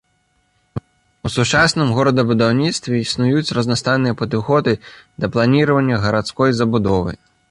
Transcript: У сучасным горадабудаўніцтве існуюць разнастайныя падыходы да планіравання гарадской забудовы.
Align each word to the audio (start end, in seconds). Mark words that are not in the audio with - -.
У 1.27 1.31
сучасным 1.33 1.91
горадабудаўніцтве 1.97 2.93
існуюць 3.01 3.53
разнастайныя 3.59 4.17
падыходы 4.23 4.73
да 5.25 5.31
планіравання 5.35 5.95
гарадской 6.07 6.51
забудовы. 6.61 7.11